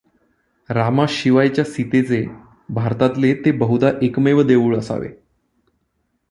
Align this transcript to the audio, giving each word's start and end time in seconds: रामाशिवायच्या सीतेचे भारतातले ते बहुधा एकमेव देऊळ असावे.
रामाशिवायच्या 0.69 1.65
सीतेचे 1.65 2.25
भारतातले 2.69 3.33
ते 3.35 3.51
बहुधा 3.51 3.91
एकमेव 4.01 4.41
देऊळ 4.41 4.77
असावे. 4.77 5.09